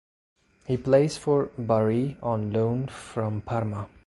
[0.65, 3.87] He plays for Bari on loan from Parma.